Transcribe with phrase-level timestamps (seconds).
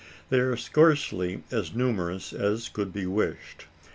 [0.31, 3.67] They are scarcely as numerous as could be wished.